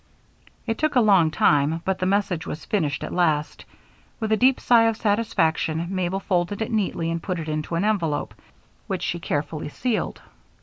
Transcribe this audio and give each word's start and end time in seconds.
It 0.65 0.79
took 0.79 0.95
a 0.95 0.99
long 0.99 1.29
time, 1.29 1.83
but 1.85 1.99
the 1.99 2.07
message 2.07 2.47
was 2.47 2.65
finished 2.65 3.03
at 3.03 3.13
last. 3.13 3.65
With 4.19 4.31
a 4.31 4.35
deep 4.35 4.59
sigh 4.59 4.85
of 4.85 4.97
satisfaction, 4.97 5.85
Mabel 5.93 6.19
folded 6.19 6.59
it 6.63 6.71
neatly 6.71 7.11
and 7.11 7.21
put 7.21 7.37
it 7.37 7.47
into 7.47 7.75
an 7.75 7.85
envelope 7.85 8.33
which 8.87 9.03
she 9.03 9.19
carefully 9.19 9.69
sealed. 9.69 10.19